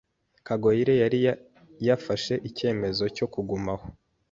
[0.47, 1.19] Kagoyire yari
[1.87, 3.87] yafashe icyemezo cyo kuguma aho.